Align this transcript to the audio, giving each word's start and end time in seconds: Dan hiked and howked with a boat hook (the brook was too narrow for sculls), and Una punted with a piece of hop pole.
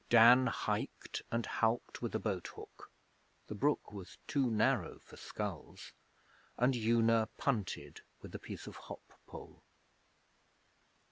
Dan 0.09 0.47
hiked 0.47 1.21
and 1.31 1.45
howked 1.45 2.01
with 2.01 2.15
a 2.15 2.19
boat 2.19 2.47
hook 2.47 2.89
(the 3.45 3.53
brook 3.53 3.91
was 3.93 4.17
too 4.25 4.49
narrow 4.49 4.97
for 4.97 5.15
sculls), 5.15 5.93
and 6.57 6.75
Una 6.75 7.29
punted 7.37 8.01
with 8.19 8.33
a 8.33 8.39
piece 8.39 8.65
of 8.65 8.75
hop 8.77 9.13
pole. 9.27 9.61